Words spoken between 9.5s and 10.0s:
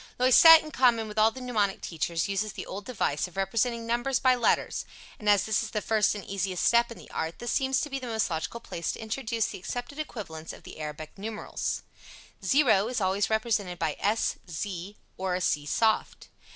accepted